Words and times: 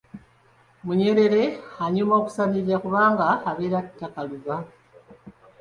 Munyerere 0.85 1.41
y’anyuma 1.77 2.13
okusanirira 2.21 2.77
kubanga 2.83 3.25
abeera 3.49 3.79
takaluba. 3.99 4.55